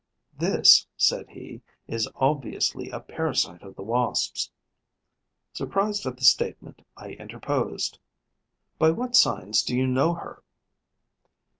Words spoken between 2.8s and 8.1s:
a parasite of the Wasps.' Surprised at the statement, I interposed: